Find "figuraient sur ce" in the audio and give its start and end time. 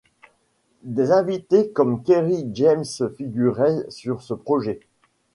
3.17-4.33